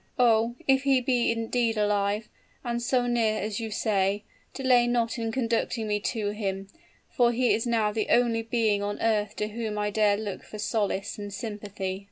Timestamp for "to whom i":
9.35-9.91